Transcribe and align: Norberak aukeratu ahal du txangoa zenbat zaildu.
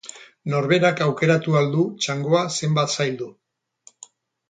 Norberak 0.53 1.03
aukeratu 1.09 1.59
ahal 1.59 1.71
du 1.77 1.85
txangoa 2.07 2.43
zenbat 2.61 2.99
zaildu. 2.99 3.33